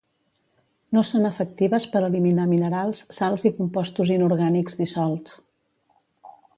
No 0.97 1.03
són 1.09 1.27
efectives 1.29 1.85
per 1.91 2.01
eliminar 2.09 2.47
minerals, 2.55 3.05
sals 3.21 3.47
i 3.51 3.55
compostos 3.61 4.15
inorgànics 4.19 4.81
dissolts. 4.83 5.41